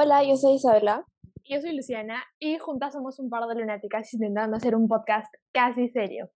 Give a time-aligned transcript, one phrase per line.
[0.00, 1.04] Hola, yo soy Isabela.
[1.44, 5.88] Yo soy Luciana y juntas somos un par de lunáticas intentando hacer un podcast casi
[5.88, 6.30] serio.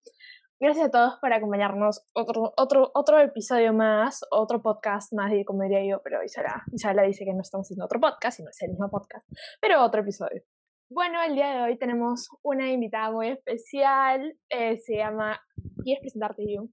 [0.59, 5.89] Gracias a todos por acompañarnos otro, otro, otro episodio más, otro podcast más, como diría
[5.89, 8.91] yo, pero Isabela, Isabela dice que no estamos haciendo otro podcast, sino es el mismo
[8.91, 9.25] podcast,
[9.61, 10.43] pero otro episodio.
[10.91, 15.39] Bueno, el día de hoy tenemos una invitada muy especial, eh, se llama,
[15.85, 16.67] ¿quieres presentarte, yo?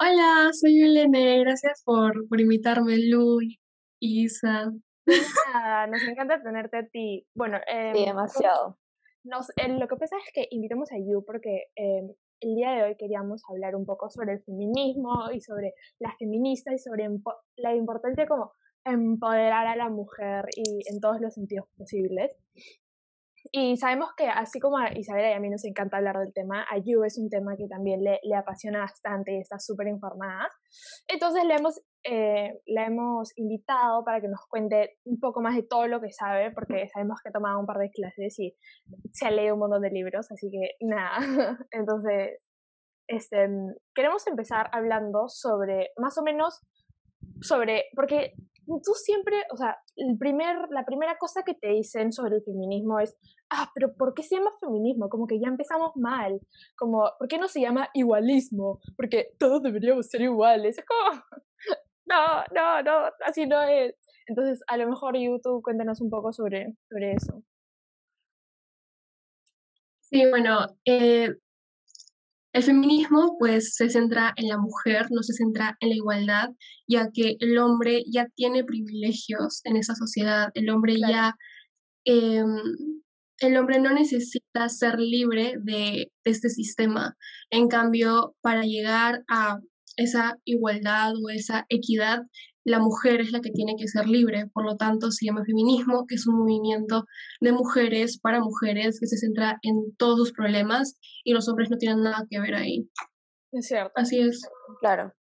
[0.00, 3.40] Hola, soy Yulene, gracias por, por invitarme, Lu
[4.00, 4.28] y
[5.06, 5.86] Isa.
[5.86, 7.26] nos encanta tenerte a ti.
[7.34, 8.78] Bueno, eh, sí, demasiado.
[9.24, 12.96] Nos, lo que pasa es que invitamos a Yu porque em, el día de hoy
[12.96, 17.08] queríamos hablar un poco sobre el feminismo y sobre las feministas y sobre
[17.56, 18.52] la importancia como
[18.84, 22.36] empoderar a la mujer y en todos los sentidos posibles.
[23.52, 26.62] Y sabemos que así como a Isabela y a mí nos encanta hablar del tema,
[26.62, 30.48] a Yu es un tema que también le, le apasiona bastante y está súper informada.
[31.08, 35.62] Entonces le hemos, eh, la hemos invitado para que nos cuente un poco más de
[35.62, 38.56] todo lo que sabe, porque sabemos que ha tomado un par de clases y
[39.12, 41.18] se ha leído un montón de libros, así que nada.
[41.70, 42.40] Entonces,
[43.06, 43.48] este,
[43.94, 46.60] queremos empezar hablando sobre, más o menos,
[47.40, 48.34] sobre, porque
[48.66, 53.00] tú siempre, o sea, el primer, la primera cosa que te dicen sobre el feminismo
[53.00, 53.16] es,
[53.50, 55.08] ah, pero ¿por qué se llama feminismo?
[55.08, 56.40] Como que ya empezamos mal,
[56.76, 58.80] como, ¿por qué no se llama igualismo?
[58.96, 60.78] Porque todos deberíamos ser iguales.
[60.78, 61.22] Es como,
[62.06, 63.94] no, no, no, así no es.
[64.26, 67.42] Entonces, a lo mejor YouTube, cuéntanos un poco sobre, sobre eso.
[70.00, 71.34] Sí, bueno, eh,
[72.54, 76.50] el feminismo pues se centra en la mujer, no se centra en la igualdad,
[76.86, 81.34] ya que el hombre ya tiene privilegios en esa sociedad, el hombre ya,
[82.04, 82.56] em,
[83.40, 87.16] el hombre no necesita ser libre de, este sistema.
[87.50, 89.58] En cambio, para llegar a
[89.96, 92.20] esa igualdad o esa equidad,
[92.64, 96.06] la mujer es la que tiene que ser libre, por lo tanto se llama feminismo,
[96.08, 97.04] que es un movimiento
[97.40, 101.76] de mujeres para mujeres que se centra en todos sus problemas y los hombres no
[101.76, 102.88] tienen nada que ver ahí.
[103.52, 103.92] Es cierto.
[103.94, 104.42] Así es.
[104.80, 105.12] Claro.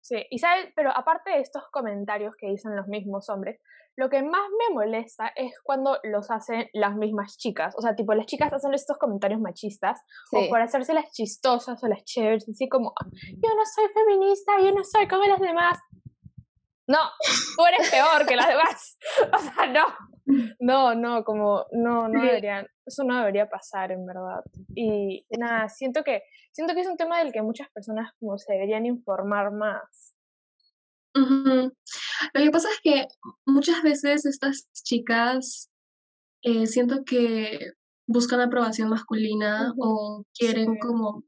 [0.00, 3.58] Sí, y sabes, pero aparte de estos comentarios que dicen los mismos hombres,
[3.96, 7.74] lo que más me molesta es cuando los hacen las mismas chicas.
[7.78, 10.00] O sea, tipo, las chicas hacen estos comentarios machistas
[10.32, 14.72] o por hacerse las chistosas o las chéveres, así como, yo no soy feminista, yo
[14.72, 15.78] no soy como las demás.
[16.86, 16.98] No,
[17.56, 18.98] tú eres peor que las demás.
[19.32, 19.86] O sea, no.
[20.58, 24.42] No, no, como, no, no deberían, eso no debería pasar en verdad.
[24.74, 28.54] Y nada, siento que, siento que es un tema del que muchas personas como se
[28.54, 30.14] deberían informar más.
[31.14, 31.70] Lo
[32.32, 33.06] que pasa es que
[33.44, 35.70] muchas veces estas chicas
[36.42, 37.72] eh, siento que
[38.06, 41.24] buscan aprobación masculina o quieren como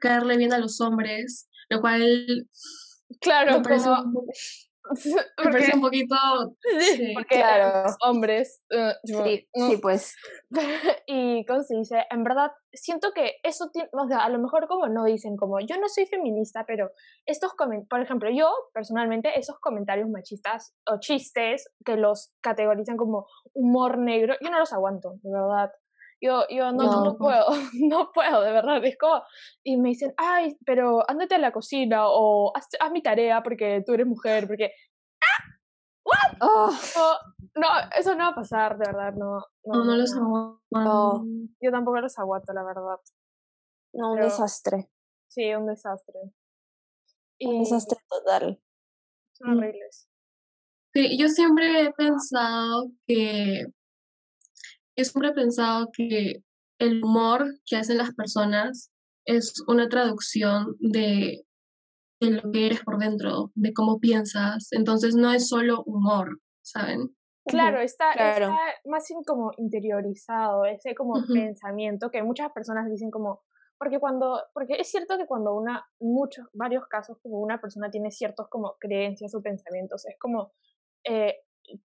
[0.00, 2.46] caerle bien a los hombres, lo cual
[3.20, 4.26] Claro, parece, un,
[5.74, 6.16] un poquito...
[6.80, 7.90] Sí, porque claro.
[8.04, 8.62] hombres...
[8.70, 10.14] Uh, sí, sí, pues.
[11.06, 12.04] y, ¿cómo se dice?
[12.10, 13.88] En verdad, siento que eso tiene...
[13.92, 16.90] O sea, a lo mejor como no dicen como, yo no soy feminista, pero
[17.26, 17.88] estos comentarios...
[17.88, 24.34] Por ejemplo, yo, personalmente, esos comentarios machistas o chistes que los categorizan como humor negro,
[24.40, 25.70] yo no los aguanto, de verdad.
[26.20, 28.84] Yo, yo no, no, puedo, no puedo, de verdad.
[28.84, 29.22] Es como,
[29.62, 33.92] y me dicen, ay, pero ándate a la cocina o haz, mi tarea porque tú
[33.92, 34.72] eres mujer, porque...
[35.20, 35.44] ¡Ah!
[36.04, 36.38] ¿What?
[36.40, 36.70] Oh.
[37.54, 39.44] No, eso no va a pasar, de verdad, no.
[39.64, 41.24] No, no, los aguanto.
[41.60, 42.98] Yo tampoco los aguanto, la verdad.
[43.92, 44.90] No, un desastre.
[45.28, 46.18] Sí, un desastre.
[47.40, 48.60] Un desastre total.
[49.32, 49.58] Son mm.
[49.58, 50.08] horribles.
[50.94, 53.66] Sí, yo siempre he pensado que
[54.98, 56.42] yo siempre he pensado que
[56.80, 58.90] el humor que hacen las personas
[59.24, 61.44] es una traducción de,
[62.20, 64.68] lo que eres por dentro, de cómo piensas.
[64.72, 67.14] Entonces no es solo humor, ¿saben?
[67.46, 73.42] Claro, está, está más como interiorizado, ese como pensamiento que muchas personas dicen como,
[73.78, 78.10] porque cuando, porque es cierto que cuando una, muchos, varios casos, como una persona tiene
[78.10, 80.52] ciertos como creencias o pensamientos, es como,
[81.04, 81.36] eh,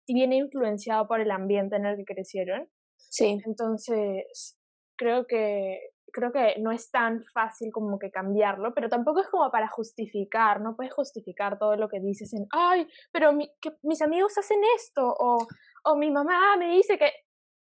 [0.07, 2.69] viene influenciado por el ambiente en el que crecieron,
[3.17, 3.41] Sí.
[3.45, 4.59] Entonces,
[4.97, 5.81] creo que
[6.13, 10.63] creo que no es tan fácil como que cambiarlo, pero tampoco es como para justificar,
[10.63, 15.03] no puedes justificar todo lo que dices en, ay, pero que mis amigos hacen esto,
[15.07, 15.47] o,
[15.85, 17.11] o mi mamá me dice que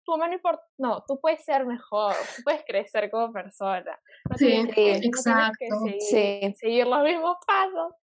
[0.05, 3.99] tu mamá no importa, no, tú puedes ser mejor, tú puedes crecer como persona.
[4.37, 5.65] sí, exacto.
[5.83, 6.53] seguir, sí.
[6.55, 7.93] seguir, los mismos pasos.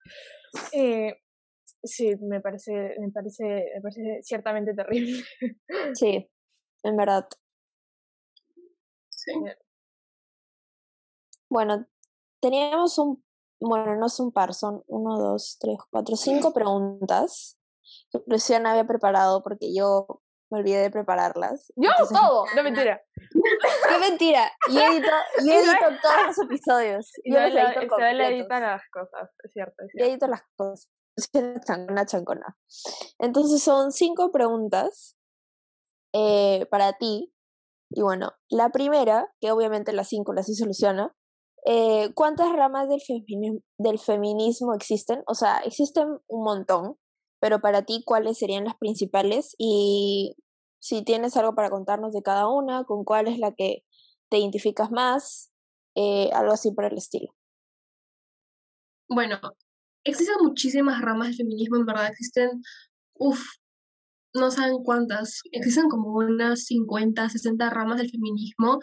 [0.71, 1.15] Eh,
[1.83, 5.23] sí, me parece, me parece, me parece ciertamente terrible.
[5.95, 6.29] Sí,
[6.83, 7.27] en verdad.
[9.25, 9.33] Sí.
[11.49, 11.85] Bueno,
[12.41, 13.23] teníamos un,
[13.59, 17.57] bueno, no es un par, son uno, dos, tres, cuatro, cinco preguntas
[18.11, 21.71] que Luciana había preparado porque yo me olvidé de prepararlas.
[21.75, 23.01] Yo entonces- todo, no mentira.
[23.89, 24.51] ¡Qué mentira!
[24.69, 25.07] Yo edito,
[25.45, 27.11] yo edito todos los episodios.
[27.25, 29.83] Yo los edito se le editan las cosas, es cierto.
[29.83, 30.89] Es Yo edito las cosas.
[31.89, 32.57] Una chancona.
[33.19, 35.15] Entonces son cinco preguntas
[36.13, 37.32] eh, para ti.
[37.95, 41.15] Y bueno, la primera, que obviamente las cinco las sí soluciona.
[41.65, 45.23] eh, ¿Cuántas ramas del feminismo, del feminismo existen?
[45.27, 46.97] O sea, existen un montón,
[47.39, 49.55] pero para ti, ¿cuáles serían las principales?
[49.57, 50.35] Y
[50.79, 53.85] si tienes algo para contarnos de cada una, con cuál es la que
[54.29, 55.51] te identificas más,
[55.95, 57.33] eh, algo así por el estilo.
[59.07, 59.39] Bueno,
[60.03, 62.61] existen muchísimas ramas del feminismo, en verdad, existen,
[64.33, 68.79] no saben cuántas, existen como unas 50, 60 ramas del feminismo,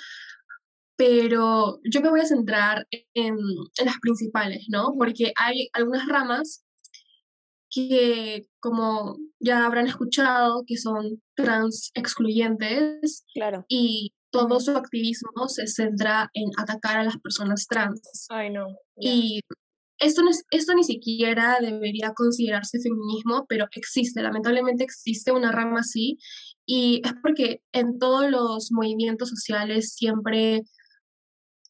[0.96, 4.94] pero yo me voy a centrar en, en las principales, ¿no?
[4.98, 6.64] Porque hay algunas ramas
[7.70, 13.64] que, como ya habrán escuchado, que son trans excluyentes Claro.
[13.68, 18.26] y todo su activismo se centra en atacar a las personas trans.
[18.28, 18.66] Ay, no.
[18.96, 19.40] Y
[20.00, 25.80] esto, no es- esto ni siquiera debería considerarse feminismo, pero existe, lamentablemente existe una rama
[25.80, 26.18] así,
[26.66, 30.62] y es porque en todos los movimientos sociales siempre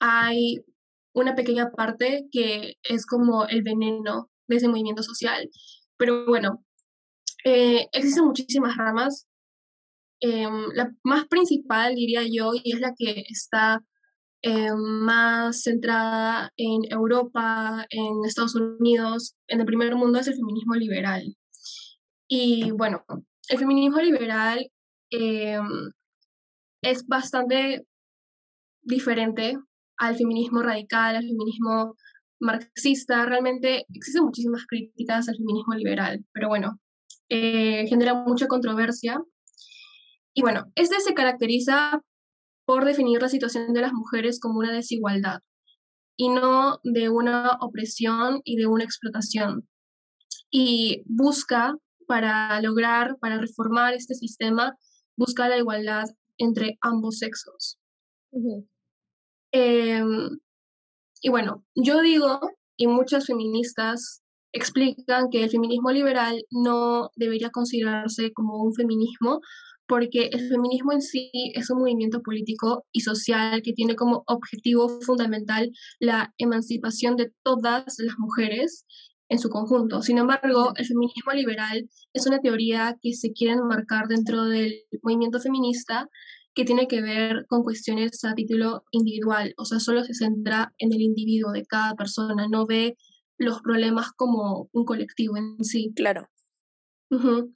[0.01, 0.65] hay
[1.13, 5.49] una pequeña parte que es como el veneno de ese movimiento social.
[5.97, 6.65] Pero bueno,
[7.45, 9.27] eh, existen muchísimas ramas.
[10.21, 13.83] Em, la más principal, diría yo, y es la que está
[14.43, 20.75] eh, más centrada en Europa, en Estados Unidos, en el primer mundo, es el feminismo
[20.75, 21.37] liberal.
[22.29, 23.05] Y bueno,
[23.49, 24.71] el feminismo liberal
[25.11, 25.59] eh,
[26.83, 27.87] es bastante
[28.83, 29.59] diferente
[29.99, 31.97] al feminismo radical, al feminismo
[32.41, 33.27] marxista.
[33.27, 36.81] Realmente existen muchísimas críticas al feminismo liberal, pero bueno,
[37.29, 39.21] eh, genera mucha controversia.
[40.35, 42.01] Y bueno, este se caracteriza
[42.71, 45.41] por definir la situación de las mujeres como una desigualdad
[46.17, 49.69] y no de una opresión y de una explotación.
[50.53, 51.75] Y busca,
[52.07, 54.77] para lograr, para reformar este sistema,
[55.17, 56.05] busca la igualdad
[56.39, 57.81] entre ambos sexos.
[59.51, 60.39] Em,
[61.23, 62.39] y bueno, yo digo,
[62.77, 69.41] y muchas feministas explican que el feminismo liberal no debería considerarse como un feminismo,
[69.91, 74.89] porque el feminismo en sí es un movimiento político y social que tiene como objetivo
[75.01, 78.87] fundamental la emancipación de todas las mujeres
[79.29, 80.01] en su conjunto.
[80.01, 85.41] Sin embargo, el feminismo liberal es una teoría que se quiere enmarcar dentro del movimiento
[85.41, 86.09] feminista
[86.55, 90.93] que tiene que ver con cuestiones a título individual, o sea, solo se centra en
[90.93, 92.97] el individuo de cada persona, no ve
[93.39, 95.93] los problemas como un colectivo en sí.
[95.97, 96.29] Claro.
[97.11, 97.53] Ujú.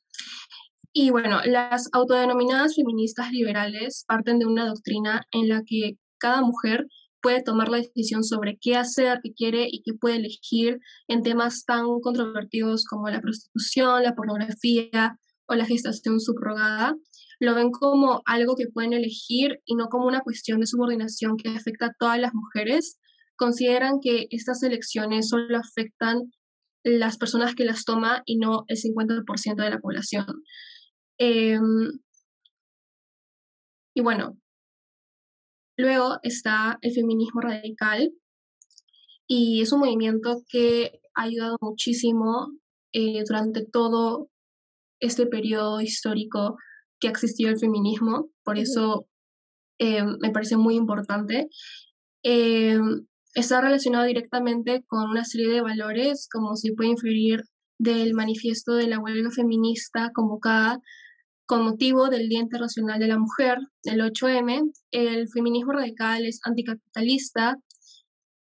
[0.96, 6.86] Y bueno, las autodenominadas feministas liberales parten de una doctrina en la que cada mujer
[7.20, 11.64] puede tomar la decisión sobre qué hacer, qué quiere y qué puede elegir en temas
[11.64, 16.94] tan controvertidos como la prostitución, la pornografía o la gestación subrogada.
[17.40, 21.48] Lo ven como algo que pueden elegir y no como una cuestión de subordinación que
[21.48, 23.00] afecta a todas las mujeres.
[23.34, 26.30] Consideran que estas elecciones solo afectan
[26.84, 30.26] las personas que las toman y no el 50% de la población.
[31.18, 31.92] Em,
[33.94, 34.36] y bueno,
[35.76, 38.12] luego está el feminismo radical
[39.26, 42.52] y es un movimiento que ha ayudado muchísimo
[42.92, 44.28] eh, durante todo
[45.00, 46.56] este periodo histórico
[47.00, 49.06] que ha existido el feminismo, por eso
[49.78, 51.48] eh, me parece muy importante.
[52.22, 52.78] Eh,
[53.34, 57.42] está relacionado directamente con una serie de valores, como se puede inferir
[57.78, 60.80] del manifiesto de la huelga feminista convocada
[61.46, 64.72] con motivo del Día Internacional de la Mujer, el 8M.
[64.90, 67.56] El feminismo radical es anticapitalista,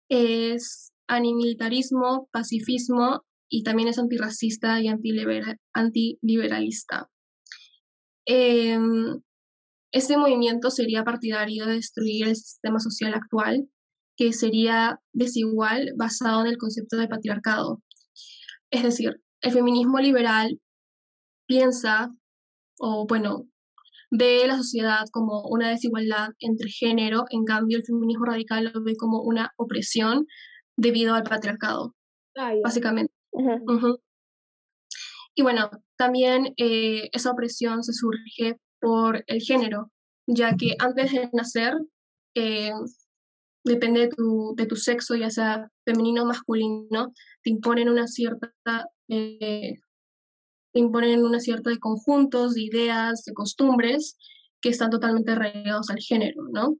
[0.09, 7.09] es antimilitarismo, pacifismo y también es antirracista y antilibera- antiliberalista.
[8.25, 9.21] Em,
[9.91, 13.67] este movimiento sería partidario de destruir el sistema social actual,
[14.15, 17.81] que sería desigual basado en el concepto de patriarcado.
[18.71, 20.59] Es decir, el feminismo liberal
[21.47, 22.11] piensa,
[22.85, 23.45] o bueno,
[24.11, 28.97] ve la sociedad como una desigualdad entre género, en cambio el feminismo radical lo ve
[28.97, 30.27] como una opresión
[30.75, 31.95] debido al patriarcado,
[32.35, 33.13] Ah, básicamente.
[35.35, 39.91] Y bueno, también eh, esa opresión se surge por el género,
[40.27, 41.73] ya que antes de nacer,
[42.35, 42.71] eh,
[43.63, 47.13] depende de tu, de tu sexo, ya sea femenino o masculino,
[47.43, 48.53] te imponen una cierta
[49.07, 49.75] eh,
[50.73, 54.17] imponen una cierta de conjuntos, de ideas, de costumbres
[54.61, 56.77] que están totalmente arraigados al género, ¿no?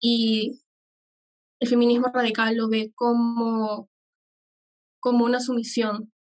[0.00, 0.60] Y
[1.60, 3.88] el feminismo radical lo ve como,
[4.98, 6.12] como una sumisión,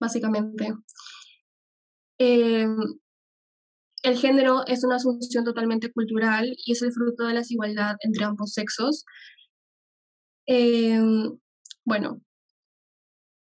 [0.00, 0.74] básicamente.
[2.18, 2.76] Em,
[4.02, 8.24] el género es una asunción totalmente cultural y es el fruto de la desigualdad entre
[8.24, 9.04] ambos sexos.
[10.46, 11.38] Em,
[11.84, 12.20] bueno,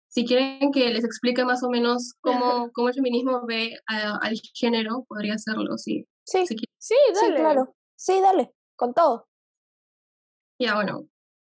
[0.08, 5.04] si quieren que les explique más o menos cómo, cómo el feminismo ve al género,
[5.08, 6.06] podría hacerlo, sí.
[6.24, 6.44] Sí,
[6.78, 7.36] sí, dale.
[7.36, 7.74] claro.
[7.94, 9.28] Sí, dale, con todo.
[10.58, 11.08] Ya, bueno,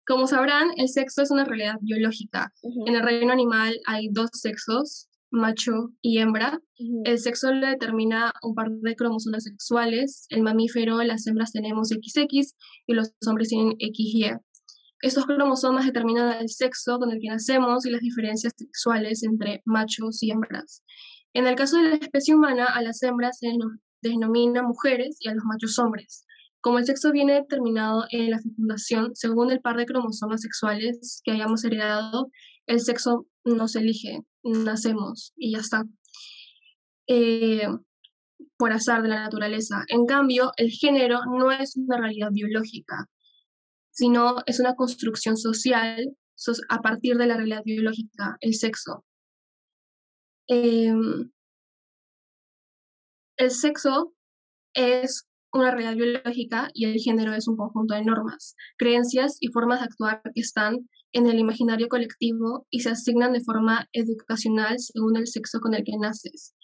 [0.10, 2.52] como sabrán, el sexo es una realidad biológica.
[2.64, 6.60] En el reino animal hay dos sexos, macho y hembra.
[7.04, 10.26] El sexo lo determina un par de cromosomas sexuales.
[10.30, 12.56] El mamífero, las hembras tenemos XX
[12.88, 14.40] y los hombres tienen XY.
[15.02, 20.22] Estos cromosomas determinan el sexo con el que nacemos y las diferencias sexuales entre machos
[20.24, 20.84] y hembras.
[21.34, 25.30] En el caso de la especie humana, a las hembras se nos denomina mujeres y
[25.30, 26.26] a los machos hombres.
[26.62, 31.32] Como el sexo viene determinado en la fecundación, según el par de cromosomas sexuales que
[31.32, 32.30] hayamos heredado,
[32.68, 35.86] el sexo no se elige, nacemos y ya está.
[37.08, 37.68] Eh,
[38.58, 39.84] por azar de la naturaleza.
[39.88, 43.08] En cambio, el género no es una realidad biológica,
[44.00, 46.16] sino es una construcción social
[46.70, 49.04] a partir de la realidad biológica, el sexo.
[50.48, 51.30] Em,
[53.38, 54.14] el sexo
[54.74, 59.80] es una realidad biológica y el género es un conjunto de normas, creencias y formas
[59.80, 65.18] de actuar que están en el imaginario colectivo y se asignan de forma educacional según
[65.18, 66.56] el sexo con el que naces.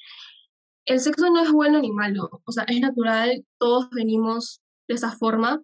[0.86, 5.12] El sexo no es bueno ni malo, o sea, es natural, todos venimos de esa
[5.12, 5.62] forma.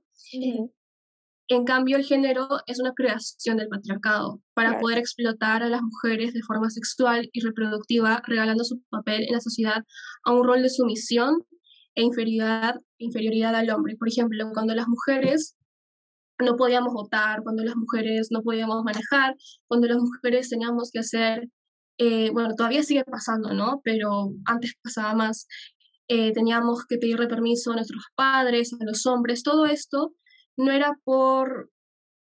[1.51, 6.33] En cambio, el género es una creación del patriarcado para poder explotar a las mujeres
[6.33, 9.83] de forma sexual y reproductiva, regalando su papel en la sociedad
[10.23, 11.43] a un rol de sumisión
[11.93, 13.97] e inferioridad, inferioridad al hombre.
[13.97, 15.57] Por ejemplo, cuando las mujeres
[16.39, 19.35] no podíamos votar, cuando las mujeres no podíamos manejar,
[19.67, 21.49] cuando las mujeres teníamos que hacer,
[21.97, 23.81] eh, bueno, todavía sigue pasando, ¿no?
[23.83, 25.47] Pero antes pasaba más,
[26.07, 30.13] eh, teníamos que pedirle permiso a nuestros padres, a los hombres, todo esto
[30.57, 31.71] no era por,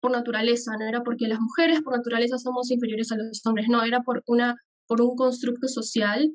[0.02, 3.84] por naturaleza, no era porque las mujeres por naturaleza somos inferiores a los hombres, no,
[3.84, 4.56] era por, una,
[4.88, 6.32] por un constructo social,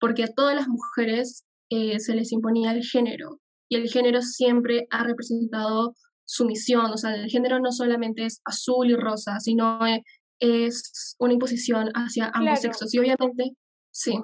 [0.00, 4.86] porque a todas las mujeres eh, se les imponía el género, y el género siempre
[4.90, 10.02] ha representado sumisión, o sea, el género no solamente es azul y rosa, sino e,
[10.40, 13.52] es una imposición hacia ambos sexos, y obviamente,
[13.90, 14.18] sí.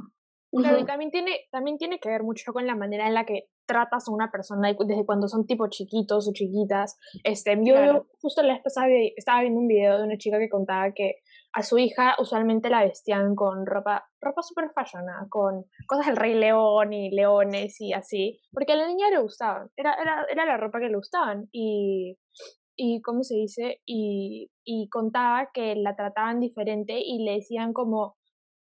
[0.50, 3.44] Claro, y también tiene, también tiene que ver mucho con la manera en la que
[3.68, 6.98] tratas a una persona desde cuando son tipo chiquitos o chiquitas.
[7.22, 10.92] Este, yo justo la vez pasada estaba viendo un video de una chica que contaba
[10.92, 11.16] que
[11.52, 16.34] a su hija usualmente la vestían con ropa, ropa super fashion, con cosas del Rey
[16.34, 20.56] León y leones y así, porque a la niña le gustaban, era, era, era la
[20.56, 22.18] ropa que le gustaban y,
[22.76, 23.80] y ¿cómo se dice?
[23.86, 28.16] Y, y contaba que la trataban diferente y le decían como,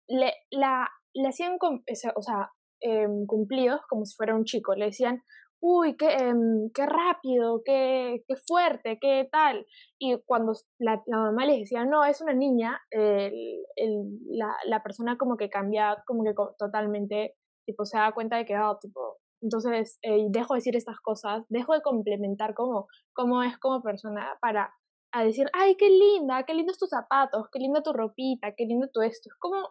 [0.07, 2.51] le, la, le hacían, o sea,
[2.81, 5.21] em, cumplidos como si fuera un chico, le decían,
[5.61, 9.65] uy, qué, em, qué rápido, qué, qué, fuerte, qué tal.
[9.99, 15.49] Y cuando la, mamá les decía, no, es una niña, la, la, persona como que
[15.49, 20.53] cambia, como que totalmente, tipo, se da cuenta de que, oh, tipo, entonces eh, dejo
[20.53, 24.73] de decir estas cosas, dejo de complementar cómo, cómo es como persona para
[25.11, 28.89] a decir, ay, qué linda, qué lindos tus zapatos, qué linda tu ropita, qué lindo
[28.93, 29.29] tu esto.
[29.29, 29.69] Es como,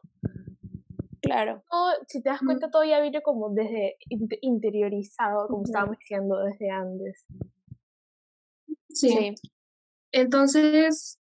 [1.24, 1.62] Claro.
[2.06, 3.96] si te das cuenta, todo ya viene como desde
[4.42, 7.24] interiorizado, como estábamos diciendo desde antes.
[8.90, 9.34] Sí.
[10.12, 11.18] Entonces,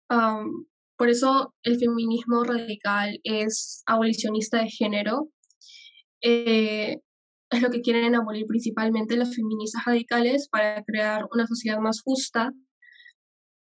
[0.97, 5.29] por eso el feminismo radical es abolicionista de género.
[6.23, 7.01] Eh,
[7.51, 12.53] es lo que quieren abolir principalmente los feministas radicales para crear una sociedad más justa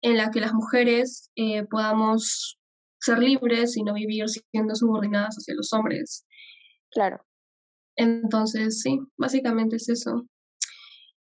[0.03, 2.60] en la que las mujeres eh, podamos
[3.01, 6.27] ser libres y no vivir siendo subordinadas hacia los hombres.
[6.91, 7.25] Claro.
[7.97, 10.27] Entonces, sí, básicamente es eso.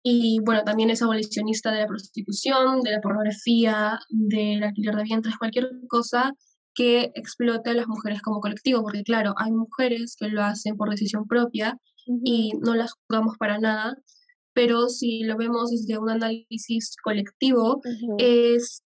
[0.03, 5.37] Y bueno, también es abolicionista de la prostitución, de la pornografía, del alquiler de vientres,
[5.37, 6.33] cualquier cosa
[6.75, 10.91] que explote a las mujeres como colectivo, porque claro, hay mujeres que lo hacen por
[10.91, 11.77] decisión propia
[12.25, 13.97] y no las juzgamos para nada,
[14.53, 17.81] pero si lo vemos desde un análisis colectivo,
[18.19, 18.83] es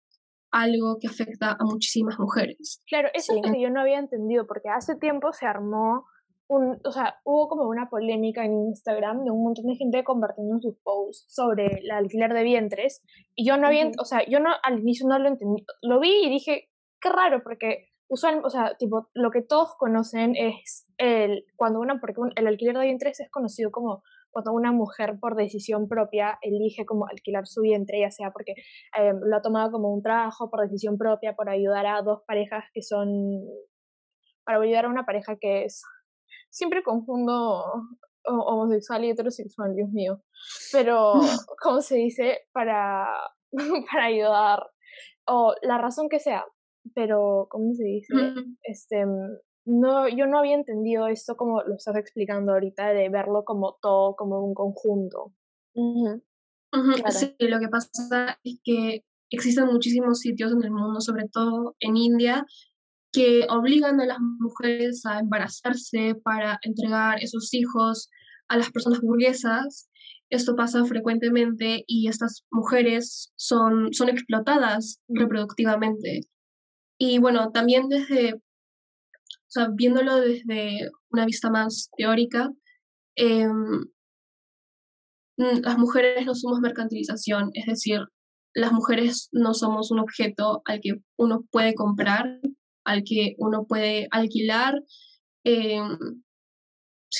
[0.51, 2.81] algo que afecta a muchísimas mujeres.
[2.87, 6.05] Claro, eso es lo que yo no había entendido, porque hace tiempo se armó
[6.47, 10.59] un, o sea, hubo como una polémica en Instagram de un montón de gente compartiendo
[10.59, 13.01] sus posts sobre el alquiler de vientres,
[13.35, 16.25] y yo no había, o sea, yo no al inicio no lo entendí, lo vi
[16.25, 21.45] y dije, qué raro, porque usual, o sea, tipo, lo que todos conocen es el,
[21.55, 25.87] cuando una, porque el alquiler de vientres es conocido como cuando una mujer por decisión
[25.87, 28.53] propia elige como alquilar su vientre, ya sea porque
[28.97, 32.63] em, lo ha tomado como un trabajo por decisión propia, por ayudar a dos parejas
[32.73, 33.07] que son,
[34.45, 35.83] para ayudar a una pareja que es,
[36.49, 37.63] siempre confundo
[38.23, 40.21] homosexual y heterosexual, Dios mío,
[40.71, 41.13] pero,
[41.61, 42.39] ¿cómo se dice?
[42.53, 43.07] Para,
[43.91, 44.59] para ayudar,
[45.27, 46.45] o la razón que sea,
[46.95, 48.13] pero, ¿cómo se dice?
[48.63, 49.05] Este,
[49.65, 54.15] no, yo no había entendido esto como lo estás explicando ahorita, de verlo como todo,
[54.15, 55.33] como un conjunto.
[57.09, 61.97] Sí, lo que pasa es que existen muchísimos sitios en el mundo, sobre todo en
[61.97, 62.45] India,
[63.11, 68.09] que obligan a las mujeres a embarazarse para entregar esos hijos
[68.47, 69.89] a las personas burguesas.
[70.29, 76.21] Esto pasa frecuentemente y estas mujeres son, son explotadas reproductivamente.
[76.97, 78.41] Y bueno, también desde,
[79.51, 82.51] o sea, viéndolo desde una vista más teórica,
[83.15, 83.85] em,
[85.37, 87.99] las mujeres no somos mercantilización, es decir,
[88.53, 92.39] las mujeres no somos un objeto al que uno puede comprar
[92.83, 94.81] al que uno puede alquilar.
[95.43, 95.81] Eh,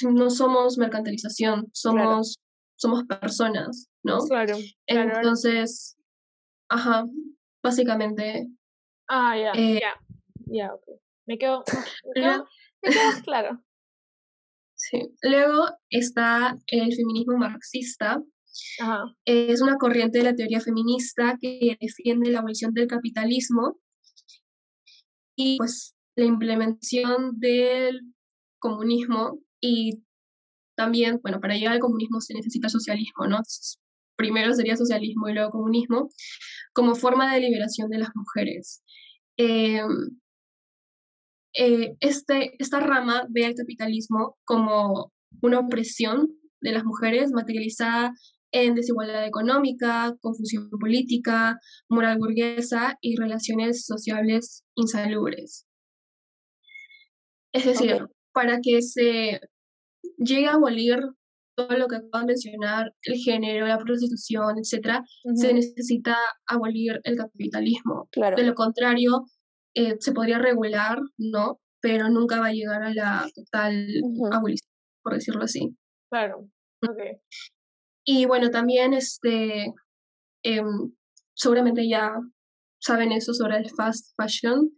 [0.10, 2.40] no somos mercantilización, somos,
[2.78, 4.20] somos personas, ¿no?
[4.20, 4.58] Claro.
[4.88, 5.98] Entonces,
[6.70, 7.06] ajá,
[7.62, 8.48] básicamente.
[9.08, 9.94] Ah, ya, eh, ya,
[10.48, 11.02] ya, ok.
[11.32, 11.64] Me quedo,
[12.14, 13.64] me claro.
[14.76, 15.16] Sí.
[15.22, 18.22] Luego está el feminismo marxista.
[18.82, 19.06] Ajá.
[19.24, 23.80] Es una corriente de la teoría feminista que defiende la abolición del capitalismo
[25.38, 28.02] y pues la implementación del
[28.60, 30.04] comunismo y
[30.76, 33.38] también, bueno, para llegar al comunismo se necesita socialismo, ¿no?
[34.18, 36.10] primero sería socialismo y luego comunismo,
[36.74, 38.84] como forma de liberación de las mujeres.
[39.38, 40.21] Em,
[41.54, 46.30] eh, este, esta rama ve al capitalismo como una opresión
[46.62, 48.14] de las mujeres materializada
[48.52, 51.58] en desigualdad económica, confusión política,
[51.90, 55.66] moral burguesa y relaciones sociales insalubres.
[57.54, 59.40] Es decir, para que se
[60.18, 61.00] llegue a abolir
[61.56, 65.02] todo lo que acabo de mencionar, el género, la prostitución, etc.,
[65.36, 68.10] se necesita abolir el capitalismo.
[68.14, 69.26] De lo contrario,
[69.74, 71.60] eh, se podría regular, ¿no?
[71.82, 73.88] Pero nunca va a llegar a la total
[74.32, 74.70] abolición,
[75.04, 75.76] por decirlo así.
[76.10, 76.48] Claro,
[76.82, 77.20] ok.
[78.06, 79.74] Y bueno, también este,
[80.44, 80.94] em,
[81.34, 82.14] seguramente ya
[82.80, 84.72] saben eso sobre el fast fashion.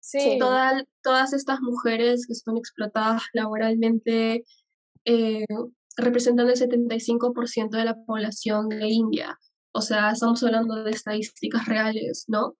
[0.00, 0.38] Sí.
[1.02, 4.44] todas estas mujeres que son explotadas laboralmente
[5.04, 5.44] eh,
[5.96, 9.36] representan el 75% de la población de India.
[9.72, 12.56] O sea, estamos hablando de estadísticas reales, ¿no?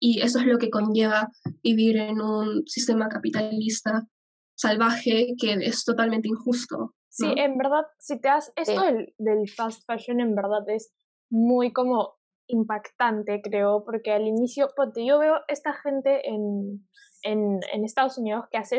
[0.00, 1.28] Y eso es lo que conlleva
[1.62, 4.06] vivir en un sistema capitalista
[4.54, 6.94] salvaje que es totalmente injusto.
[7.08, 10.92] Sí, en verdad, si te das esto del, del, fast fashion, en verdad es
[11.28, 12.14] muy como
[12.46, 16.86] impactante, creo, porque al inicio, porque yo veo esta gente en,
[17.22, 18.78] en, en Estados Unidos que hace,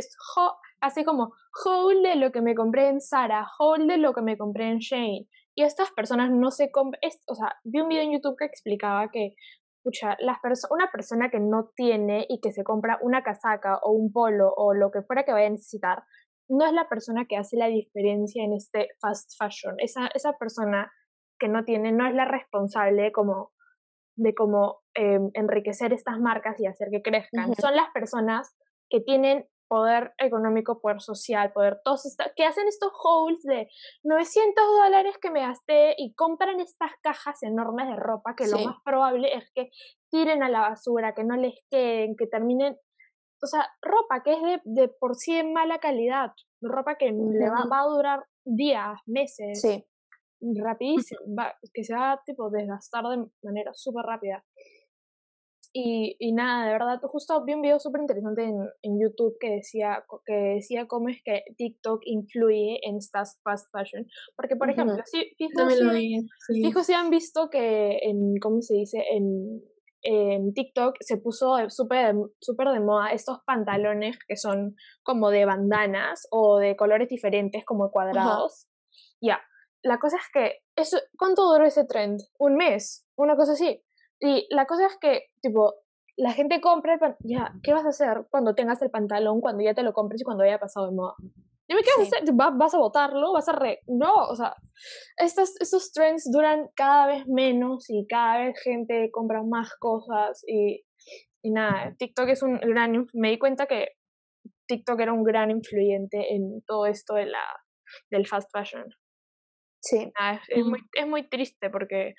[0.81, 1.33] hace como
[1.65, 4.79] haul de lo que me compré en Zara, haul de lo que me compré en
[4.79, 5.27] Shane.
[5.53, 9.09] Y estas personas no se compran, o sea, vi un video en YouTube que explicaba
[9.11, 9.35] que,
[9.81, 10.37] escucha, las
[10.69, 14.73] una persona que no tiene y que se compra una casaca o un polo o
[14.73, 16.03] lo que fuera que vaya a necesitar,
[16.49, 19.75] no es la persona que hace la diferencia en este fast fashion.
[19.79, 20.91] Esa, esa persona
[21.39, 23.51] que no tiene no es la responsable como
[24.15, 27.55] de cómo em, enriquecer estas marcas y hacer que crezcan.
[27.55, 28.55] Son las personas
[28.89, 32.03] que tienen poder económico, poder social, poder todos
[32.35, 33.69] que hacen estos hauls de
[34.03, 38.75] 900 dólares que me gasté y compran estas cajas enormes de ropa que lo más
[38.83, 39.69] probable es que
[40.09, 42.75] tiren a la basura, que no les queden, que terminen
[43.41, 47.49] o sea, ropa que es de, de por sí de mala calidad, ropa que le
[47.49, 49.85] va, va, a durar días, meses, sí.
[50.41, 54.43] rapidísimo, va, que se va tipo desgastar de manera súper rápida.
[55.73, 59.51] Y, y, nada, de verdad, justo vi un video súper interesante en, en, YouTube que
[59.51, 64.05] decía, que decía cómo es que TikTok influye en estas fast fashion.
[64.35, 66.63] Porque, por ejemplo, si, fijo, si, sí.
[66.63, 69.01] fijo si han visto que en, ¿cómo se dice?
[69.11, 69.61] En,
[70.03, 76.27] en TikTok se puso súper super de moda estos pantalones que son como de bandanas
[76.31, 78.67] o de colores diferentes como cuadrados.
[79.21, 79.39] Ya,
[79.83, 82.19] la cosa es que, eso, ¿cuánto duró ese trend?
[82.37, 83.05] ¿Un mes?
[83.15, 83.83] Una cosa así.
[84.21, 85.73] Y la cosa es que, tipo,
[86.15, 87.17] la gente compra el pantalón.
[87.23, 90.23] Ya, ¿qué vas a hacer cuando tengas el pantalón, cuando ya te lo compres y
[90.23, 91.15] cuando haya pasado de moda?
[91.67, 92.33] Dime, ¿qué vas a hacer?
[92.33, 93.33] ¿Vas a botarlo?
[93.33, 93.79] ¿Vas a re.?
[93.87, 94.55] No, o sea,
[95.17, 100.83] estos, estos trends duran cada vez menos y cada vez gente compra más cosas y
[101.43, 103.89] y nada, TikTok es un gran, me di cuenta que
[104.67, 107.43] TikTok era un gran influyente en todo esto de la,
[108.09, 108.85] del fast fashion.
[109.81, 110.11] Sí.
[110.49, 112.13] es, muy, es muy triste porque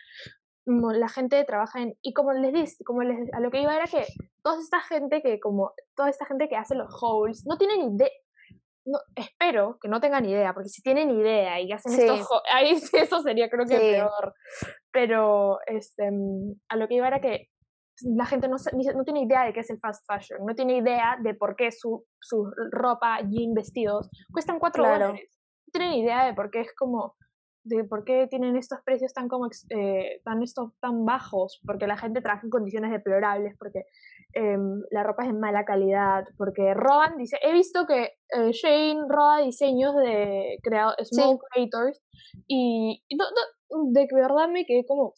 [0.65, 3.87] la gente trabaja en y como les dije como les a lo que iba era
[3.87, 4.05] que
[4.45, 8.09] toda esta gente que como toda esta gente que hace los hauls no tienen idea
[8.85, 12.97] no, espero que no tengan idea, porque si tienen idea y hacen esto, ahí sí,
[12.97, 14.35] eso sería creo que peor.
[14.91, 16.11] Pero este,
[16.69, 17.49] a lo que iba era que
[18.17, 21.17] la gente no, no tiene idea de qué es el fast fashion, no tiene idea
[21.23, 25.29] de por qué su, su ropa, jean, vestidos cuestan cuatro dólares.
[25.67, 27.15] No tienen idea de por qué es como
[27.65, 31.97] de por qué tienen estos precios tan como eh, tan estos tan bajos porque la
[31.97, 33.85] gente trabaja en condiciones deplorables porque
[34.33, 39.03] em, la ropa es de mala calidad porque roban dice he visto que eh, Shane
[39.09, 42.03] roba diseños de creado small creators
[42.49, 45.15] y, de verdad me quedé como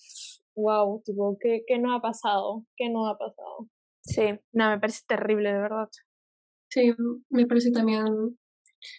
[0.55, 3.69] wow tipo ¿qué, qué no ha pasado qué no ha pasado
[4.03, 5.89] sí no me parece terrible de verdad.
[6.69, 6.93] Sí
[7.31, 8.37] me parece también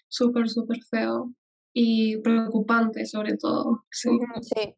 [0.08, 1.32] súper súper feo
[1.78, 3.84] y preocupante sobre todo.
[3.92, 4.18] Sí.
[4.42, 4.76] sí.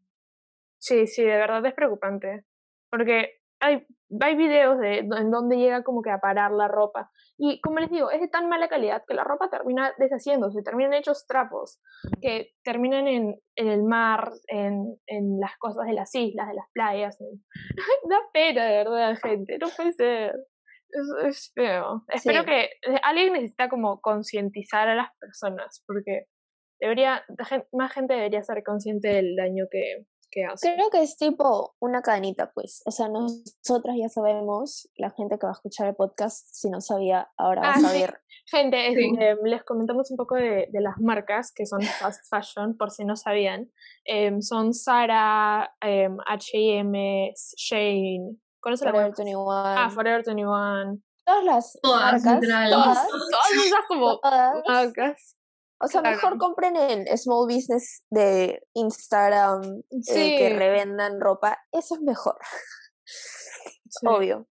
[0.80, 2.46] Sí, sí, de verdad es preocupante.
[2.90, 3.86] Porque hay,
[4.22, 7.12] hay videos de, en donde llega como que a parar la ropa.
[7.38, 10.94] Y como les digo, es de tan mala calidad que la ropa termina deshaciéndose, terminan
[10.94, 11.80] hechos trapos,
[12.20, 16.66] que terminan en, en el mar, en, en las cosas de las islas, de las
[16.74, 17.18] playas.
[18.10, 20.34] da pena, de verdad, gente, no puede ser.
[21.28, 22.06] Es, feo.
[22.08, 26.28] Espero que eh, alguien necesita como concientizar a las personas, porque
[26.80, 27.24] debería,
[27.72, 30.74] más gente debería ser consciente del daño que, que hace.
[30.76, 32.82] Creo que es tipo una cadenita, pues.
[32.86, 36.82] O sea, nosotras ya sabemos, la gente que va a escuchar el podcast, si no
[36.82, 38.22] sabía, ahora va a ah, saber.
[38.50, 42.92] Gente, este, les comentamos un poco de, de, las marcas que son fast fashion, por
[42.92, 43.70] si no sabían.
[44.06, 46.94] Em, son Zara, HM,
[47.58, 48.38] Shane.
[48.60, 49.52] ¿Conoces Forever 21.
[49.52, 51.00] Ah, Forever 21.
[51.26, 52.24] Todas las marcas.
[52.24, 54.20] Todas, todas, todas esas como
[54.66, 55.37] marcas
[55.80, 61.60] o sea, mejor compren en Small Business de Instagram eh, que revendan ropa.
[61.72, 62.38] Eso es mejor.
[64.04, 64.48] Obvio.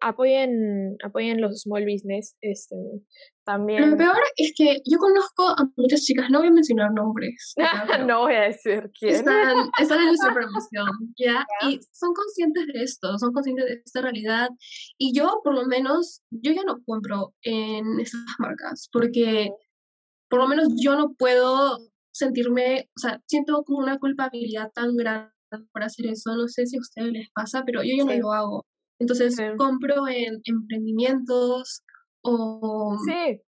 [0.00, 2.36] apoyen, apoyen los small business.
[2.40, 2.76] Este,
[3.44, 3.90] también.
[3.90, 7.54] Lo peor es que yo conozco a muchas chicas, no voy a mencionar nombres.
[8.08, 9.16] no voy a decir quién.
[9.16, 10.86] Están, están en nuestra promoción,
[11.18, 11.44] ¿ya?
[11.68, 14.48] Y son conscientes de esto, son conscientes de esta realidad.
[14.98, 19.50] Y yo, por lo menos, yo ya no compro en esas marcas, porque
[20.28, 21.78] por lo menos yo no puedo
[22.12, 25.32] sentirme, o sea, siento como una culpabilidad tan grande
[25.72, 26.34] por hacer eso.
[26.36, 28.66] No sé si a ustedes les pasa, pero yo ya no lo hago.
[28.98, 31.82] Entonces, compro en emprendimientos
[32.22, 32.96] o...
[33.04, 33.42] Sí.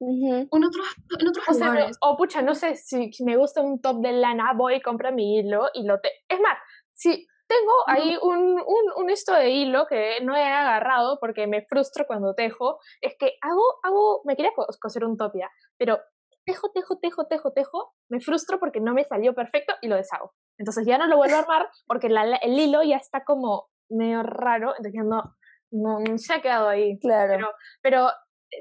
[0.00, 0.86] En otros,
[1.18, 1.96] en otros o lugares.
[2.00, 5.68] o pucha, no sé, si, me gusta un top de lana, voy, compro mi hilo
[5.72, 6.10] y lo te...
[6.28, 6.58] Es más,
[6.92, 11.64] si tengo ahí un, un, un, esto de hilo que no he agarrado porque me
[11.66, 16.00] frustro cuando tejo, es que hago, hago, me quería coser un top ya, pero
[16.44, 20.32] tejo, tejo, tejo, tejo, tejo, me frustro porque no me salió perfecto y lo deshago.
[20.58, 24.70] Entonces ya no lo vuelvo a armar porque el hilo ya está como medio raro,
[24.70, 25.34] entonces ya no,
[25.74, 26.98] no, se ha quedado ahí.
[26.98, 27.32] Claro.
[27.32, 27.48] Pero,
[27.82, 28.10] pero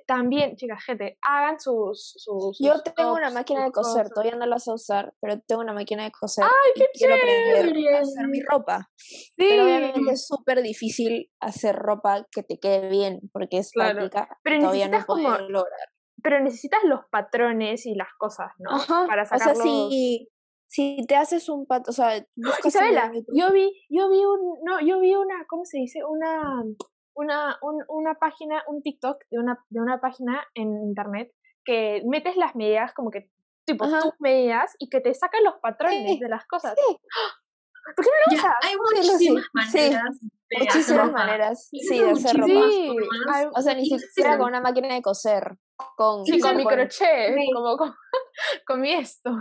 [0.07, 2.13] también, chicas, gente, hagan sus.
[2.17, 5.73] sus, Yo tengo una máquina de coser, todavía no la sé usar, pero tengo una
[5.73, 6.45] máquina de coser.
[6.45, 8.89] ¡Ay, qué quiero aprender a hacer mi ropa.
[8.97, 9.33] Sí.
[9.37, 14.27] Pero obviamente es súper difícil hacer ropa que te quede bien, porque es práctica.
[14.43, 15.89] Pero todavía no como, lograr.
[16.21, 18.71] Pero necesitas los patrones y las cosas, ¿no?
[19.07, 19.59] Para sacarlos.
[19.59, 20.29] O sea, si,
[20.67, 22.25] si te haces un patrón, o sea,
[22.63, 25.99] Isabela, yo vi, yo vi un, no, yo vi una, ¿cómo se dice?
[26.03, 26.63] Una
[27.15, 31.31] una, una página, un TikTok de una, de una página en internet
[31.65, 33.29] que metes las medidas como que
[33.65, 36.75] tipo tus medidas y que te sacan los patrones de las cosas.
[36.75, 36.97] Sí.
[37.95, 38.55] ¿Por qué no lo usas?
[38.61, 40.17] Hay muchísimas maneras.
[40.19, 40.57] Sí.
[40.57, 43.49] Muchísimas maneras, sí, de hacer ropa.
[43.55, 45.57] o sea, ni siquiera con una máquina de coser.
[45.97, 47.93] Con, sí, con mi crochet, como con,
[48.67, 49.31] con mi esto.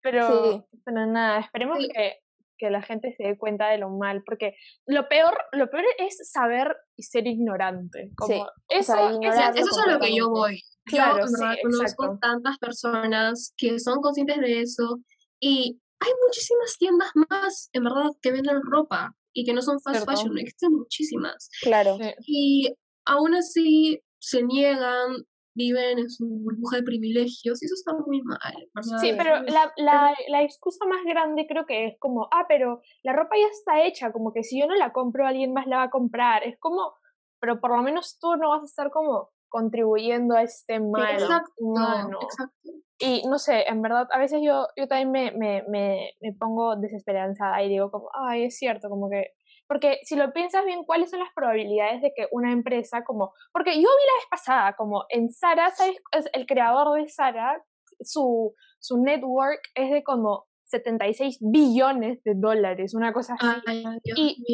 [0.00, 2.23] Pero, pero nada, esperemos que
[2.64, 4.54] que la gente se dé cuenta de lo mal, porque
[4.86, 8.10] lo peor, lo peor es saber y ser ignorante.
[8.16, 10.62] Como eso, eso, es a lo que yo voy.
[10.86, 15.00] Claro, yo, conozco tantas personas que son conscientes de eso
[15.40, 20.06] y hay muchísimas tiendas más, en verdad, que venden ropa y que no son fast
[20.06, 21.50] fashion, existen muchísimas.
[21.60, 21.98] Claro.
[22.26, 22.74] Y
[23.04, 28.68] aún así se niegan viven en su burbuja de privilegios y eso está muy mal.
[29.00, 33.12] Sí, pero la, la, la, excusa más grande creo que es como, ah, pero la
[33.12, 35.82] ropa ya está hecha, como que si yo no la compro, alguien más la va
[35.84, 36.42] a comprar.
[36.44, 36.94] Es como,
[37.40, 41.14] pero por lo menos tú no vas a estar como contribuyendo a este mal.
[41.14, 42.70] exacto, no, exacto.
[42.98, 46.76] Y no sé, en verdad, a veces yo, yo también me, me, me, me pongo
[46.76, 49.32] desesperanzada y digo como, ay, es cierto, como que
[49.66, 53.32] Porque si lo piensas bien, ¿cuáles son las probabilidades de que una empresa como...
[53.52, 56.00] Porque yo vi la vez pasada, como en Sara, ¿sabes?
[56.32, 57.62] El creador de Sara,
[58.00, 63.82] su, su network es de como 76 billones de dólares, una cosa así.
[64.16, 64.44] y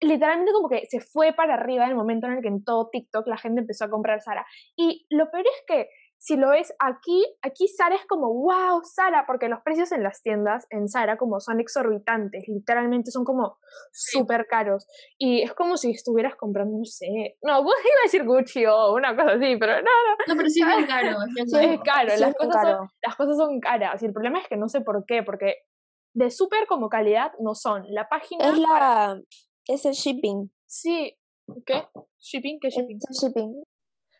[0.00, 2.90] literalmente como que se fue para arriba en el momento en el que en todo
[2.90, 4.44] TikTok la gente empezó a comprar Sara.
[4.76, 5.88] Y lo peor es que
[6.24, 10.22] si lo ves aquí, aquí Sara es como, wow, Sara, porque los precios en las
[10.22, 13.58] tiendas en Sara como son exorbitantes, literalmente son como
[13.92, 14.86] súper caros.
[15.18, 18.94] Y es como si estuvieras comprando, no sé, no, vos iba a decir Gucci o
[18.94, 20.16] una cosa así, pero no, no.
[20.26, 21.18] No, pero sí es caro.
[21.36, 24.02] Es, caro, las, cosas Son, las cosas son caras.
[24.02, 25.56] Y el problema es que no sé por qué, porque
[26.14, 27.84] de súper como calidad no son.
[27.90, 28.48] La página...
[28.48, 29.20] Es la...
[29.66, 30.50] es el shipping.
[30.64, 31.18] Sí,
[31.66, 31.86] ¿qué?
[32.18, 32.60] ¿Shipping?
[32.62, 32.96] ¿Qué shipping?
[32.96, 33.62] Es el shipping.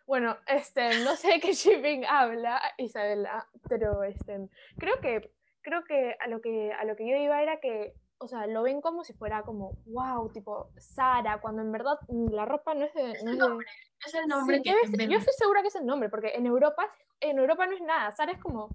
[0.06, 6.28] Bueno, este, no sé qué shipping habla Isabela, pero este, creo que, creo que a
[6.28, 9.14] lo que a lo que yo iba era que, o sea, lo ven como si
[9.14, 13.38] fuera como, wow, tipo Sara, cuando en verdad la ropa no es de, es, el
[13.38, 13.66] nombre,
[14.06, 16.86] es el nombre que yo estoy segura que es el nombre, porque en Europa,
[17.20, 18.70] en Europa no es nada, Sara es como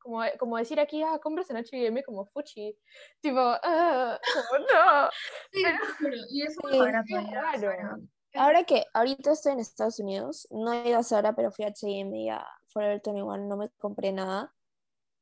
[0.00, 2.74] como, como decir aquí, ah, compras en H&M como fuchi.
[3.20, 5.10] Tipo, ah, como no.
[5.52, 5.62] Sí,
[6.00, 7.70] pero, y eso sí, es raro.
[8.34, 11.68] Ahora que ahorita estoy en Estados Unidos, no he ido a Zara, pero fui a
[11.68, 14.54] H&M y a Forever 21, no me compré nada,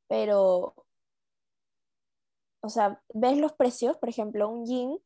[0.08, 0.86] pero,
[2.60, 4.98] o sea, ves los precios, por ejemplo, un jean,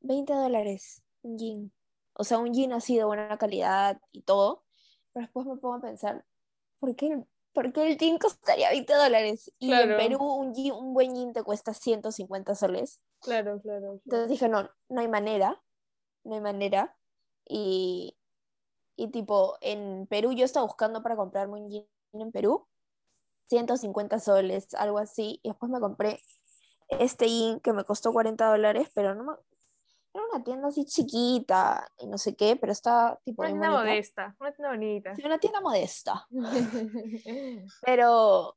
[0.00, 1.72] 20 dólares, un jean,
[2.14, 4.64] o sea, un jean así de buena calidad y todo,
[5.12, 6.24] pero después me pongo a pensar,
[6.78, 9.52] ¿por qué, por qué el jean costaría 20 dólares?
[9.58, 13.00] Y en Perú un, jean, un buen jean te cuesta 150 soles.
[13.20, 14.00] Claro, claro, claro.
[14.06, 15.62] Entonces dije, no, no hay manera,
[16.24, 16.96] no hay manera.
[17.54, 18.16] Y,
[18.96, 21.84] y tipo, en Perú yo estaba buscando para comprarme un jean
[22.14, 22.66] en Perú,
[23.48, 26.22] 150 soles, algo así, y después me compré
[26.88, 29.32] este jean que me costó 40 dólares, pero no me...
[30.14, 33.42] Era una tienda así chiquita y no sé qué, pero está tipo...
[33.42, 35.14] Una tienda modesta, una tienda bonita.
[35.14, 36.26] Sí, una tienda modesta.
[37.82, 38.56] pero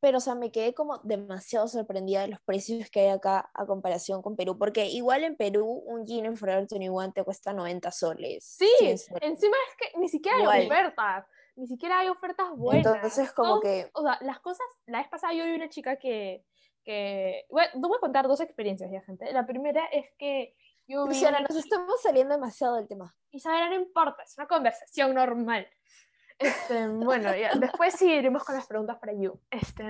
[0.00, 3.66] pero o sea, me quedé como demasiado sorprendida de los precios que hay acá a
[3.66, 7.90] comparación con Perú, porque igual en Perú un jean en Forever 21 te cuesta 90
[7.90, 8.44] soles.
[8.44, 12.94] Sí, encima es que ni siquiera hay ofertas, ni siquiera hay ofertas buenas.
[12.94, 13.90] Entonces como que...
[13.94, 16.44] O sea, las cosas, la vez pasada yo vi una chica que,
[16.84, 19.32] que bueno, voy a contar dos experiencias ya, gente.
[19.32, 20.54] La primera es que
[20.86, 21.14] yo vi...
[21.14, 23.16] Luciana, nos estamos saliendo demasiado del tema.
[23.30, 25.66] Isabela, no importa, es una conversación normal.
[26.38, 29.40] Este, bueno, ya, después sí iremos con las preguntas para You.
[29.50, 29.84] Este.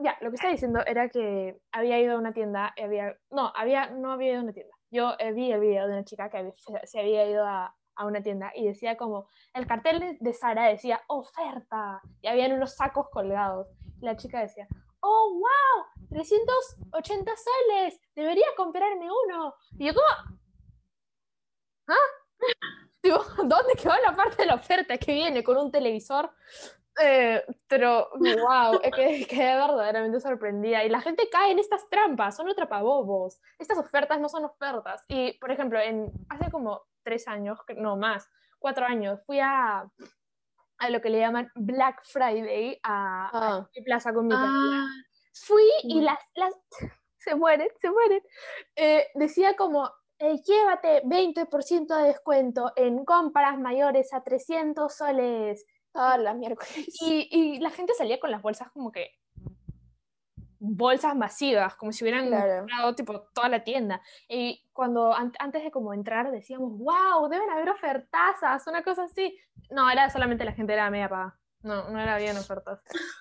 [0.00, 3.90] Ya, lo que estaba diciendo era que había ido a una tienda, había, no, había,
[3.90, 4.74] no había ido a una tienda.
[4.90, 6.52] Yo eh, vi el video de una chica que
[6.84, 11.00] se había ido a, a una tienda y decía como, el cartel de Sara decía,
[11.08, 13.68] oferta, y habían unos sacos colgados.
[14.00, 14.66] Y la chica decía,
[15.00, 19.54] oh, wow, 380 soles, debería comprarme uno.
[19.78, 20.06] Y yo como,
[21.88, 21.94] ¿ah?
[23.38, 26.30] ¿dónde quedó la parte de la oferta que viene con un televisor?
[27.02, 30.84] Eh, pero, wow, es que quedé verdaderamente sorprendida.
[30.84, 33.38] Y la gente cae en estas trampas, son atrapabobos.
[33.58, 35.04] Estas ofertas no son ofertas.
[35.08, 39.88] Y, por ejemplo, en, hace como tres años, no más, cuatro años, fui a,
[40.78, 43.68] a lo que le llaman Black Friday a, ah.
[43.84, 44.86] Plaza con mi ah.
[45.34, 46.54] Fui y las, las
[47.18, 48.22] se mueren, se mueren.
[48.74, 55.66] Eh, decía como eh, llévate 20% de descuento en compras mayores a 300 soles.
[55.94, 56.88] Ah, la miércoles.
[57.00, 59.12] Y, y, la gente salía con las bolsas como que
[60.58, 64.00] bolsas masivas, como si hubieran comprado tipo toda la tienda.
[64.28, 69.38] Y cuando antes de como entrar decíamos, wow, deben haber ofertazas, una cosa así.
[69.70, 71.38] No, era solamente la gente era media paga.
[71.62, 72.80] No, no era bien ofertas.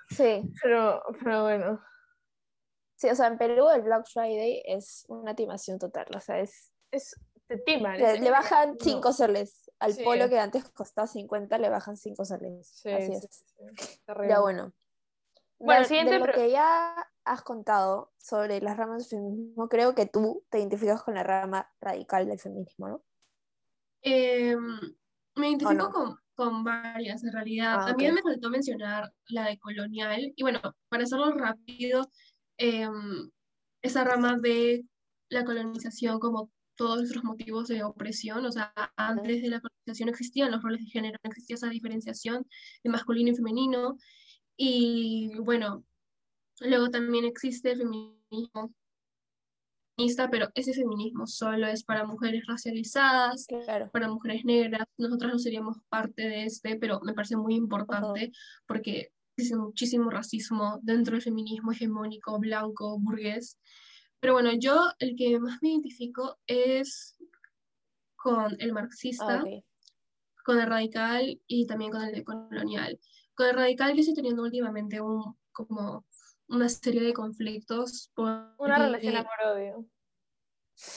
[0.10, 0.44] Sí.
[0.62, 1.82] Pero, pero bueno.
[2.96, 6.72] Sí, o sea, en Perú el Black Friday es una timación total, o sea, es
[6.92, 7.16] es,
[7.48, 7.98] te timan.
[7.98, 9.72] Le, bajan 5 soles.
[9.80, 12.82] Al polo que antes costaba 50, le bajan 5 soles.
[12.86, 13.46] Así es.
[14.28, 14.74] Ya bueno.
[15.58, 20.44] Bueno, de, lo que ya has contado sobre las ramas del feminismo, creo que tú
[20.50, 23.04] te identificas con la rama radical del feminismo, ¿no?
[24.02, 24.80] Em,
[25.36, 27.78] me identifico con, con, varias, en realidad.
[27.80, 30.34] Ah, También me faltó mencionar la de colonial.
[30.36, 32.10] Y bueno, para hacerlo rápido,
[32.58, 33.32] em,
[33.82, 34.86] esa rama de
[35.30, 40.52] la colonización como todos nuestros motivos de opresión, o sea, antes de la colonización existían
[40.52, 42.46] los roles de género, existía esa diferenciación
[42.84, 43.98] de masculino y femenino,
[44.58, 45.86] y bueno,
[46.62, 48.74] luego también existe el feminismo
[49.96, 53.48] feminista, pero ese feminismo solo es para mujeres racializadas,
[53.92, 58.32] para mujeres negras, nosotras no seríamos parte de este, pero me parece muy importante
[58.68, 63.58] porque existe muchísimo racismo dentro del feminismo hegemónico, blanco, burgués,
[64.26, 67.16] Pero bueno, yo el que más me identifico es
[68.16, 69.64] con el marxista, Ah, ok.
[70.44, 73.00] con el radical y también con el decolonial.
[73.36, 76.08] Con el radical yo estoy teniendo últimamente un, como
[76.48, 79.86] una serie de conflictos Una porque, relación amor-odio.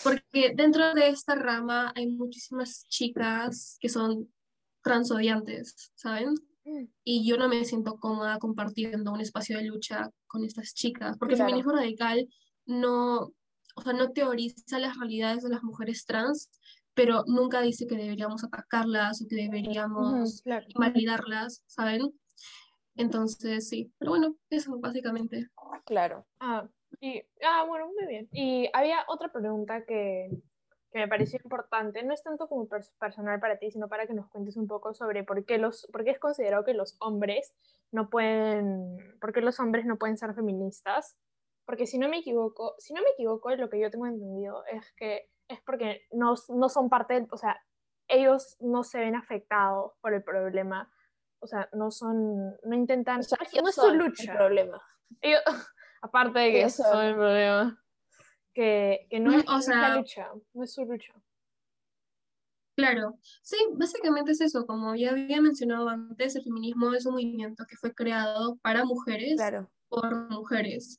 [0.02, 4.32] porque dentro de esta rama hay muchísimas chicas que son
[4.82, 6.32] transodiantes, ¿saben?
[6.64, 6.84] Mm.
[7.04, 11.34] Y yo no me siento cómoda compartiendo un espacio de lucha con estas chicas, porque
[11.34, 11.48] Claro.
[11.48, 12.26] el feminismo radical
[12.68, 13.32] no,
[13.74, 16.50] o sea, no teoriza las realidades de las mujeres trans,
[16.94, 20.66] pero nunca dice que deberíamos atacarlas o que deberíamos Claro.
[20.68, 22.12] invalidarlas, ¿saben?
[22.96, 25.48] Entonces, sí, pero bueno, eso básicamente.
[25.86, 26.26] Claro.
[26.40, 26.68] Ah,
[27.00, 28.28] y, ah, bueno, muy bien.
[28.32, 30.28] Y había otra pregunta que,
[30.90, 34.14] que me pareció importante, no es tanto como pers- personal para ti, sino para que
[34.14, 37.54] nos cuentes un poco sobre por qué, los, por qué es considerado que los hombres
[37.92, 41.16] no pueden, por qué los hombres no pueden ser feministas.
[41.68, 44.90] Porque si no me equivoco, si no me equivoco, lo que yo tengo entendido es
[44.96, 47.60] que es porque no, no son parte, o sea,
[48.08, 50.90] ellos no se ven afectados por el problema.
[51.40, 53.90] O sea, no son, no intentan, O sea, no es- ellos no es su son
[53.92, 54.32] el lucha.
[54.34, 54.82] problema.
[55.20, 55.42] Ellos,
[56.00, 57.84] aparte de que Ellos son son- el problema,
[58.54, 61.12] que, que no, es, o no es la lucha, no es su lucha.
[62.78, 67.66] Claro, sí, básicamente es eso, como ya había mencionado antes, el feminismo es un movimiento
[67.68, 69.70] que fue creado para mujeres Claro.
[69.88, 70.98] por mujeres.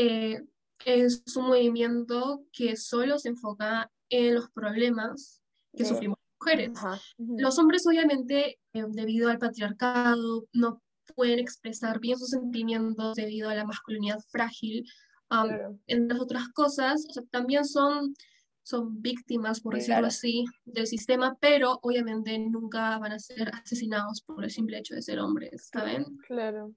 [0.00, 0.40] Eh,
[0.84, 5.42] es un movimiento que solo se enfoca en los problemas
[5.76, 5.90] que Sí.
[5.90, 6.70] sufrimos las mujeres.
[6.78, 7.00] Ajá.
[7.18, 10.80] Los hombres, obviamente, eh, debido al patriarcado, no
[11.16, 14.84] pueden expresar bien sus sentimientos debido a la masculinidad frágil.
[15.30, 15.78] am, Claro.
[15.88, 18.14] entre otras cosas, o sea, también son,
[18.62, 20.06] son víctimas, por Sí, decirlo claro.
[20.06, 25.02] así, del sistema, pero obviamente nunca van a ser asesinados por el simple hecho de
[25.02, 26.16] ser hombres, ¿saben?
[26.26, 26.72] Claro,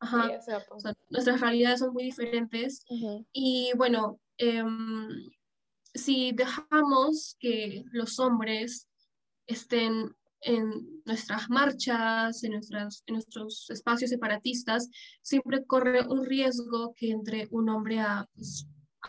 [0.00, 0.40] Ajá.
[0.40, 0.52] sí.
[0.70, 3.26] O sea, nuestras realidades son muy diferentes Ujú.
[3.32, 5.08] y bueno, em,
[5.94, 8.88] si dejamos que los hombres
[9.46, 14.88] estén en nuestras marchas, en, nuestras, en nuestros espacios separatistas,
[15.20, 18.66] siempre corre un riesgo que entre un hombre a, pues,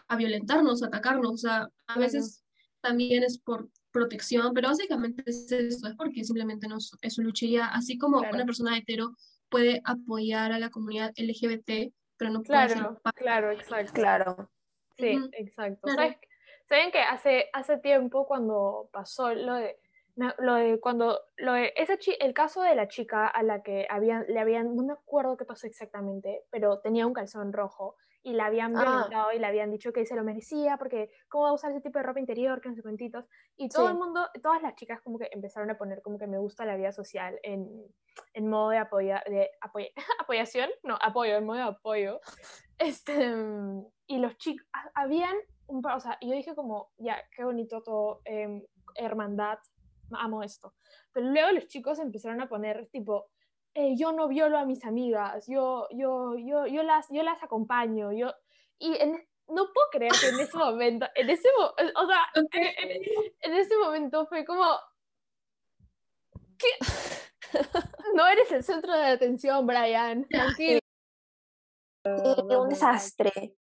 [0.08, 1.32] a violentarnos, a atacarnos.
[1.32, 2.44] O sea, a veces
[2.82, 7.46] también es por protección, pero básicamente es eso, es porque simplemente no es, su lucha
[7.46, 8.36] y así como Claro.
[8.36, 9.16] una persona hetero
[9.52, 13.94] puede apoyar a la comunidad LGBT, pero no puede ser Claro, parte claro, exacto.
[13.94, 14.50] Claro.
[14.98, 15.82] Sí, exacto.
[15.84, 16.02] claro.
[16.02, 16.18] ¿Sabes?
[16.68, 19.78] ¿Saben que hace, hace tiempo cuando pasó lo de,
[20.40, 23.86] lo de cuando, lo de, esa chi- el caso de la chica a la que
[23.90, 28.34] habían, le habían, no me acuerdo qué pasó exactamente, pero tenía un calzón rojo y
[28.34, 28.82] la habían Ah.
[28.84, 31.82] violentado y le habían dicho que se lo merecía porque cómo va a usar ese
[31.82, 33.26] tipo de ropa interior, que no sé cuentitos.
[33.58, 33.92] Y todo Sí.
[33.94, 36.76] el mundo, todas las chicas como que empezaron a poner como que me gusta la
[36.76, 37.70] vida social en,
[38.34, 42.20] en modo de, apoya, de apoya- apoyación, no, apoyo, en modo de apoyo.
[42.78, 45.36] Este, mm, y los chicos, habían
[45.68, 48.64] un o sea, yo dije como, ya, qué bonito todo, em,
[48.96, 49.60] hermandad,
[50.14, 50.74] amo esto.
[51.14, 53.31] Pero luego los chicos empezaron a poner tipo,
[53.74, 58.12] eh, yo no violo a mis amigas, yo, yo, yo, yo, las, yo las acompaño,
[58.12, 58.34] yo...
[58.80, 62.48] Y en- no puedo creer que en ese momento, en ese mo- o sea, en,
[62.54, 63.02] en-
[63.42, 64.66] en ese momento fue como,
[66.58, 66.68] ¿qué?
[68.16, 70.80] No eres el centro de atención, Brian, tranquilo.
[72.06, 73.56] Sí, un desastre.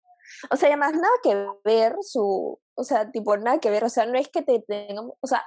[0.50, 4.06] O sea, además nada que ver su, o sea, tipo, nada que ver, o sea,
[4.06, 5.46] no es que te tengamos, o sea,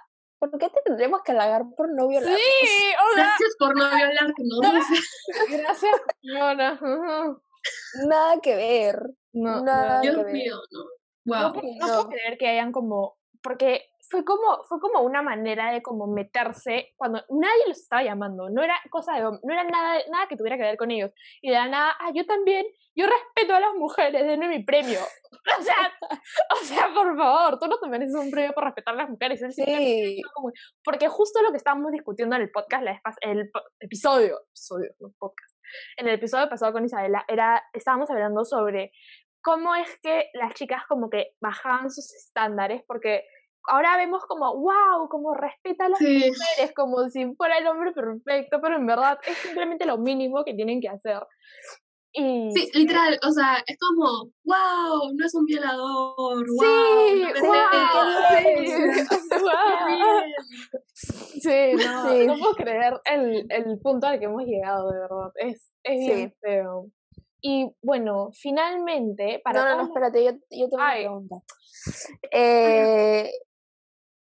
[0.51, 2.37] ¿por qué te tendremos que halagar por no violar?
[2.37, 4.61] Sí, o sea, Gracias por no violarte, ¿no?
[5.51, 6.79] gracias, señora.
[8.07, 9.03] Nada que ver.
[9.33, 10.33] No, Nada no, Dios que ver.
[10.33, 10.81] mío, ¿no?
[11.25, 11.53] no Wow.
[11.55, 15.83] puedo- no puedo creer que hayan como, porque fue como, fue como una manera de
[15.83, 20.29] como meterse cuando nadie los estaba llamando, no era cosa de, no era nada, nada
[20.29, 21.11] que tuviera que ver con ellos.
[21.43, 25.01] Y de la nada, ah, yo también, yo respeto a las mujeres, denme mi premio.
[25.59, 25.93] O sea,
[26.53, 29.43] o sea, por favor, tú no te mereces un premio por respetar a las mujeres.
[29.43, 30.23] Es Sí,
[30.83, 34.93] porque justo lo que estábamos discutiendo en el podcast, la vez pas- el episodio, episodio,
[35.01, 35.55] no podcast,
[35.99, 38.93] en el episodio pasado con Isabela, era, estábamos hablando sobre
[39.43, 43.25] cómo es que las chicas como que bajaban sus estándares, porque
[43.67, 46.17] ahora vemos como, wow, como respeta a las Sí.
[46.31, 50.55] mujeres, como si fuera el hombre perfecto, pero en verdad es simplemente lo mínimo que
[50.55, 51.21] tienen que hacer.
[52.17, 57.33] Y Sí, literal, o sea, es como, wow, no es un violador, wow, Sí, no
[57.33, 58.67] me guau, sé".
[58.67, 58.75] sí.
[61.41, 62.27] Sí, no, Sí.
[62.27, 65.33] no puedo creer el, el punto al que hemos llegado, de verdad.
[65.37, 66.87] Es, es bien feo.
[67.41, 71.07] Y bueno, finalmente, para no, no, no, espérate, yo, yo tengo Ay.
[71.07, 71.37] una pregunta.
[72.31, 73.31] Eh,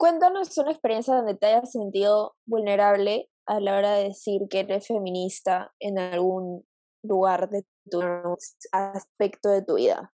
[0.02, 4.88] cuéntanos una experiencia donde te hayas sentido vulnerable a la hora de decir que eres
[4.88, 6.66] feminista en algún
[7.04, 8.02] lugar de tu
[8.72, 10.12] aspecto de tu vida.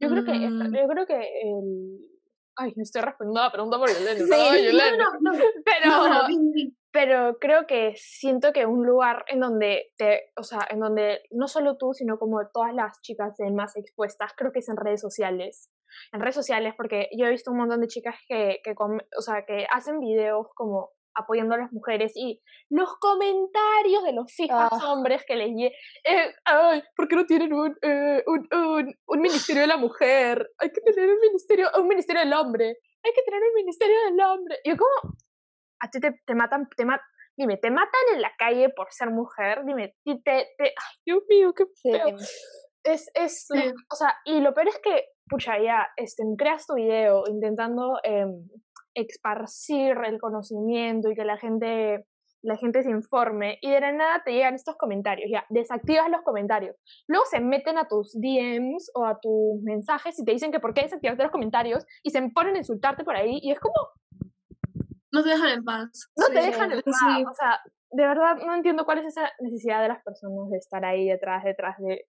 [0.00, 0.74] Yo creo que, Mm.
[0.74, 2.10] yo creo que el...
[2.56, 4.20] Ay, me estoy respondiendo a la pregunta por Yolene.
[4.32, 4.76] Sí.
[4.78, 5.38] No, no, no.
[5.62, 10.66] Pero, No, no, pero creo que siento que un lugar en donde te, o sea,
[10.70, 14.68] en donde no solo tú, sino como todas las chicas más expuestas, creo que es
[14.70, 15.68] en redes sociales.
[16.12, 19.44] En redes sociales, porque yo he visto un montón de chicas que, que o sea,
[19.46, 24.92] que hacen videos como apoyando a las mujeres y los comentarios de los fifas Ah.
[24.92, 25.50] hombres que les
[26.04, 30.50] eh, ay, ¿por qué no tienen un, eh, un, un, un ministerio de la mujer?
[30.58, 32.78] Hay que tener un ministerio, un ministerio del hombre.
[33.04, 34.58] Hay que tener un ministerio del hombre.
[34.64, 35.14] Y yo como,
[35.80, 37.00] a ti te, te matan, te ma-
[37.36, 41.22] dime, te matan en la calle por ser mujer, dime, y te, te, ay, Dios
[41.28, 41.92] mío, qué Sí.
[41.92, 42.16] feo.
[42.82, 43.72] Es, es, lo- Sí.
[43.92, 48.48] o sea, y lo peor es que, pucha, ya, este, creas tu video intentando em,
[48.94, 52.06] esparcir el conocimiento y que la gente,
[52.42, 56.22] la gente se informe, y de la nada te llegan estos comentarios, ya, desactivas los
[56.22, 56.76] comentarios.
[57.08, 60.74] Luego se meten a tus DMs o a tus mensajes y te dicen que por
[60.74, 63.74] qué desactivaste los comentarios y se ponen a insultarte por ahí, y es como,
[65.12, 66.10] No te dejan en paz.
[66.16, 66.94] no te dejan en paz.
[66.98, 67.24] Sí.
[67.24, 67.60] O sea,
[67.90, 71.44] de verdad no entiendo cuál es esa necesidad de las personas de estar ahí detrás,
[71.44, 72.06] detrás de,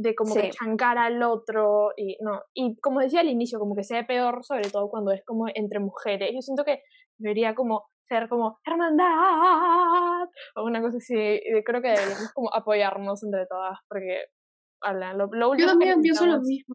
[0.00, 2.42] de como que chancar al otro y no.
[2.54, 5.80] Y como decía al inicio, como que sea peor, sobre todo cuando es como entre
[5.80, 6.30] mujeres.
[6.34, 6.82] Yo siento que
[7.18, 11.14] debería como ser como hermandad o una cosa así.
[11.14, 14.26] y creo que deberíamos como apoyarnos entre todas porque
[14.80, 16.74] habla, lo, lo Yo último que también pienso lo mismo.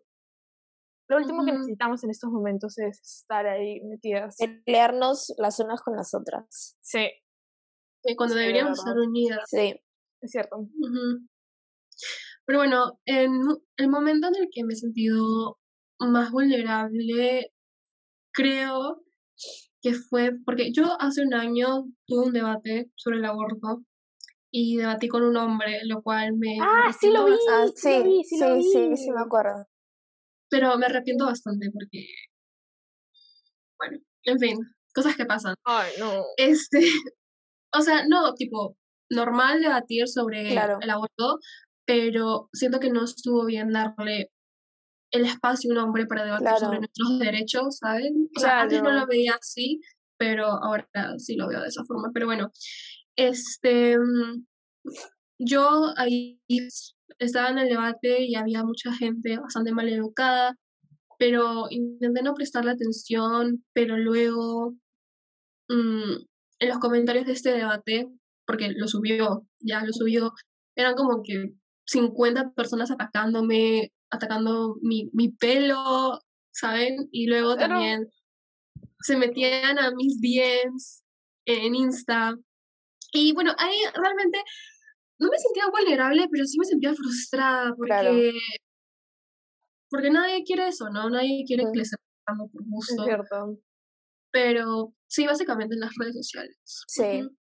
[1.09, 4.37] Lo último que necesitamos en estos momentos es estar ahí metidas.
[4.65, 6.77] Pelearnos las unas con las otras.
[6.81, 7.09] Sí,
[8.17, 9.43] Cuando Sí, deberíamos estar unidas.
[9.47, 9.79] Sí.
[10.21, 10.57] es cierto.
[10.57, 11.27] Ujú.
[12.45, 13.31] Pero bueno, en
[13.77, 15.57] el momento en el que me he sentido
[15.99, 17.51] más vulnerable,
[18.33, 19.01] creo
[19.81, 23.83] que fue porque yo hace un año tuve un debate sobre el aborto
[24.51, 27.33] y debatí con un hombre, lo cual me Ah, sí lo vi.
[27.49, 29.65] Ah, sí lo sí, vi, sí lo sí, sí, me acuerdo.
[30.49, 32.05] pero me arrepiento bastante porque,
[33.79, 34.57] bueno, en fin,
[34.93, 35.55] cosas que pasan.
[35.65, 36.23] Ay, no.
[36.37, 36.79] Este,
[37.73, 38.77] o sea, no, tipo,
[39.09, 40.77] normal debatir sobre Claro.
[40.81, 41.39] el aborto,
[41.85, 44.31] pero siento que no estuvo bien darle
[45.11, 48.29] el espacio a un hombre para debatir sobre nuestros derechos, ¿saben?
[48.35, 49.79] O sea, antes no lo veía así,
[50.17, 52.09] pero ahora sí lo veo de esa forma.
[52.13, 52.51] Pero bueno,
[53.15, 54.45] este, mm,
[55.39, 56.41] yo ahí
[57.19, 60.57] estaba en el debate y había mucha gente bastante mal educada,
[61.19, 64.75] pero intenté no prestarle atención, pero luego
[65.69, 66.13] mm,
[66.59, 68.07] en los comentarios de este debate,
[68.47, 70.33] porque lo subió, ya lo subió,
[70.75, 71.53] eran como que
[71.85, 76.19] 50 personas atacándome, atacando mi, mi pelo,
[76.51, 77.07] ¿saben?
[77.11, 78.07] Y luego Pero- también
[79.01, 81.03] se metían a mis DMs
[81.45, 82.35] en Insta.
[83.11, 84.39] Y bueno, ahí realmente
[85.19, 88.11] no me sentía vulnerable, pero sí me sentía frustrada porque, Claro.
[89.89, 91.09] porque nadie quiere eso, ¿no?
[91.09, 91.71] Nadie quiere Ujú.
[91.73, 93.03] que le estén por Es gusto.
[93.03, 93.57] cierto.
[94.31, 96.57] Pero sí, básicamente en las redes sociales.
[96.87, 97.23] Sí.
[97.23, 97.35] Ujú.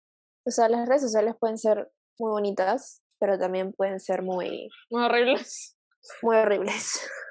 [0.45, 5.03] O sea, las redes sociales pueden ser muy bonitas, pero también pueden ser muy, Muy
[5.03, 5.77] horribles.
[6.21, 7.09] muy horribles.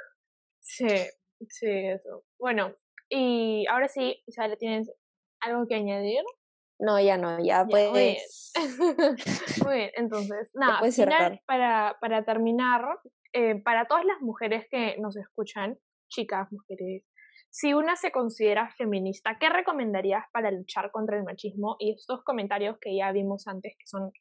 [0.70, 0.86] Sí,
[1.48, 2.24] sí, eso.
[2.38, 2.72] Bueno,
[3.08, 4.92] y ahora sí, Isabela, ¿tienes
[5.40, 6.22] algo que añadir?
[6.78, 7.90] No, ya no, ya muy bien.
[7.90, 8.52] pues.
[9.64, 12.84] Muy bien, entonces, nada, puedes final, para, para terminar,
[13.32, 15.76] eh, para todas las mujeres que nos escuchan,
[16.08, 17.02] chicas, mujeres,
[17.50, 21.76] si una se considera feminista, ¿qué recomendarías para luchar contra el machismo?
[21.80, 24.12] Y estos comentarios que ya vimos antes, que son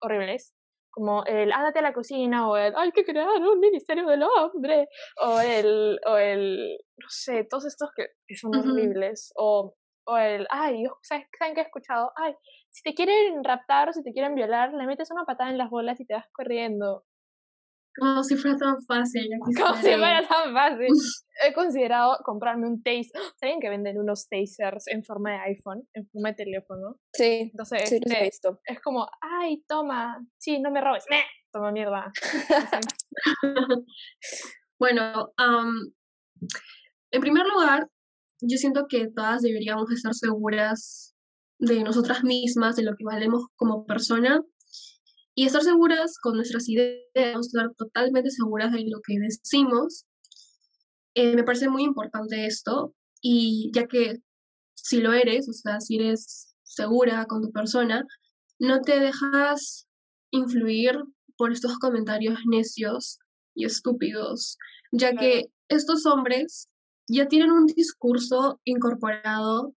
[0.00, 0.54] horribles,
[0.96, 4.88] como el ándate a la cocina, o el hay que crear un ministerio del hombre,
[5.22, 8.56] o el, o el no sé, todos estos que, que son Ujú.
[8.56, 9.74] horribles, o,
[10.06, 12.12] o el, ay, yo- ¿sabes, ¿saben qué he escuchado?
[12.16, 12.34] Ay,
[12.70, 15.70] si te quieren raptar o si te quieren violar, le metes una patada en las
[15.70, 17.04] bolas y te vas corriendo.
[17.98, 19.28] Como si fuera tan fácil.
[19.56, 20.88] Como si fuera tan fácil.
[21.44, 23.20] He considerado comprarme un taser.
[23.38, 26.96] ¿Saben que venden unos tasers en forma de iPhone, en forma de teléfono?
[27.12, 28.60] Sí, Entonces, sí, este, visto.
[28.64, 31.04] es como, ay, toma, sí, no me robes.
[31.10, 31.24] ¡Meh!
[31.52, 32.12] Toma mierda.
[34.78, 35.90] Bueno, am,
[37.10, 37.88] en primer lugar,
[38.42, 41.14] yo siento que todas deberíamos estar seguras
[41.58, 44.42] de nosotras mismas, de lo que valemos como persona,
[45.36, 50.06] y estar seguras con nuestras ideas, estar totalmente seguras de lo que decimos.
[51.14, 54.16] Eh, me parece muy importante esto, y ya que
[54.74, 58.06] si lo eres, o sea, si eres segura con tu persona,
[58.58, 59.86] no te dejas
[60.30, 60.98] influir
[61.36, 63.18] por estos comentarios necios
[63.54, 64.56] y estúpidos,
[64.90, 66.68] ya que estos hombres
[67.08, 69.74] ya tienen un discurso incorporado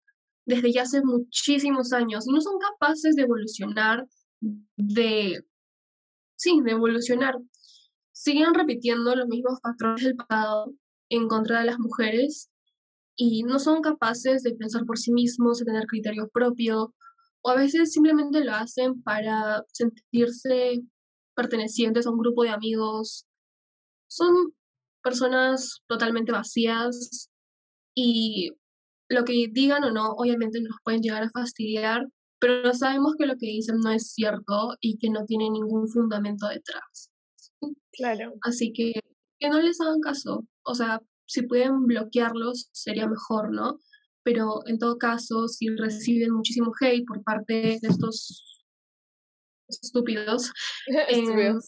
[0.46, 4.06] desde ya hace muchísimos años y no son capaces de evolucionar,
[4.40, 5.44] de,
[6.36, 7.36] sí, de evolucionar.
[8.12, 10.72] Siguen repitiendo los mismos patrones del pasado
[11.08, 12.50] en contra de las mujeres
[13.16, 16.94] y no son capaces de pensar por sí mismos, de tener criterio propio,
[17.42, 20.82] o a veces simplemente lo hacen para sentirse
[21.34, 23.26] pertenecientes a un grupo de amigos.
[24.08, 24.52] Son
[25.02, 27.30] personas totalmente vacías
[27.94, 28.52] y
[29.08, 32.06] lo que digan o no, obviamente nos pueden llegar a fastidiar,
[32.40, 36.46] pero sabemos que lo que dicen no es cierto y que no tiene ningún fundamento
[36.48, 37.10] detrás.
[37.92, 38.34] Claro.
[38.42, 39.00] Así que
[39.38, 40.46] que no les hagan caso.
[40.62, 43.78] O sea, si pueden bloquearlos sería mejor, ¿no?
[44.22, 48.60] Pero en todo caso, si reciben muchísimo hate por parte de estos
[49.68, 50.52] estúpidos,
[51.08, 51.58] em,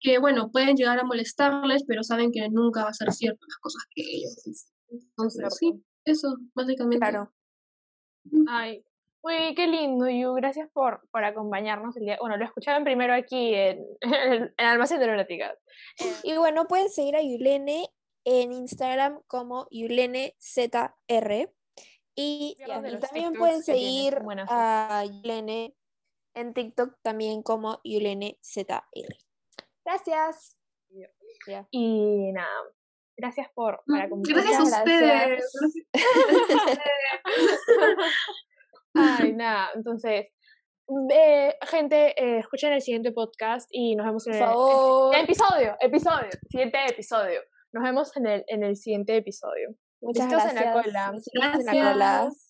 [0.00, 3.58] que bueno, pueden llegar a molestarles, pero saben que nunca va a ser cierto las
[3.58, 4.72] cosas que ellos dicen.
[4.90, 5.72] Entonces, sí,
[6.04, 6.98] eso, básicamente.
[6.98, 7.32] Claro.
[8.48, 8.84] Ay,
[9.24, 10.34] uy, qué lindo, Yu.
[10.34, 12.18] Gracias por, por acompañarnos el día.
[12.20, 15.56] Bueno, lo escucharon primero aquí en, en, en Almacén de Lunáticas.
[16.22, 17.88] Y bueno, pueden seguir a Yulene
[18.24, 21.50] en Instagram como YuleneZR.
[22.16, 24.18] Y, y también TikToks pueden seguir
[24.48, 25.74] a Yulene
[26.34, 28.84] en TikTok también como YuleneZR.
[29.84, 30.56] Gracias.
[31.70, 32.48] Y nada,
[33.16, 34.70] gracias por, por Mm, acompañarnos.
[34.70, 35.52] Gracias a Gracias.
[38.94, 40.26] Ay, nada, entonces,
[41.10, 46.28] eh, gente, eh, escuchen el siguiente podcast y nos vemos en el, el episodio, episodio,
[46.50, 47.40] siguiente episodio.
[47.72, 49.70] Nos vemos en el, en el siguiente episodio.
[50.00, 50.84] Muchas Besitos en la gracias.
[50.84, 51.10] cola.
[51.12, 51.94] Besitos en la cola.
[51.94, 52.43] Gracias.